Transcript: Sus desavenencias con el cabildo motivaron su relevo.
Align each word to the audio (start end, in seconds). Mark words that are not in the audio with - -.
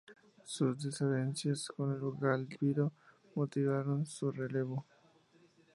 Sus 0.45 0.81
desavenencias 0.81 1.67
con 1.77 1.91
el 1.93 1.99
cabildo 2.47 2.91
motivaron 3.35 4.03
su 4.07 4.31
relevo. 4.31 4.83